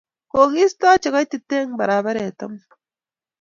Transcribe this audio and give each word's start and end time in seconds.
Kokiistai 0.31 1.01
chekoititeng 1.01 1.69
barabaret 1.79 2.39
amut 2.45 2.69